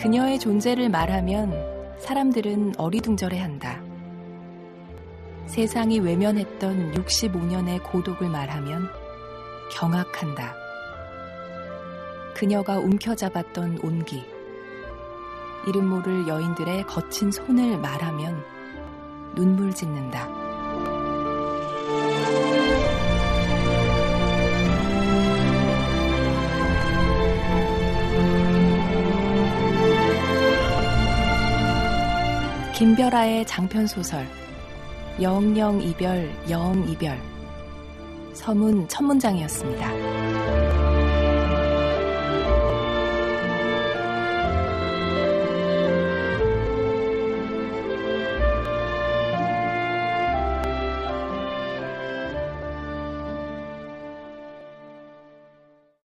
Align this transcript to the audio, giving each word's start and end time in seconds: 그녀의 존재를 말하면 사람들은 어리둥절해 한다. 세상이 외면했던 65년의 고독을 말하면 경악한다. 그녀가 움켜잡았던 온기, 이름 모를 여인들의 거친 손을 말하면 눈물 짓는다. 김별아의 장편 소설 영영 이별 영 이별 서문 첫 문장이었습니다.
그녀의 0.00 0.38
존재를 0.38 0.90
말하면 0.90 1.96
사람들은 1.98 2.74
어리둥절해 2.76 3.38
한다. 3.40 3.80
세상이 5.46 6.00
외면했던 6.00 6.92
65년의 6.92 7.82
고독을 7.82 8.28
말하면 8.28 8.88
경악한다. 9.72 10.54
그녀가 12.34 12.78
움켜잡았던 12.78 13.80
온기, 13.82 14.22
이름 15.66 15.88
모를 15.88 16.28
여인들의 16.28 16.84
거친 16.84 17.30
손을 17.32 17.78
말하면 17.78 18.44
눈물 19.34 19.74
짓는다. 19.74 20.45
김별아의 32.76 33.46
장편 33.46 33.86
소설 33.86 34.26
영영 35.22 35.80
이별 35.80 36.30
영 36.50 36.86
이별 36.86 37.18
서문 38.34 38.86
첫 38.86 39.02
문장이었습니다. 39.02 40.35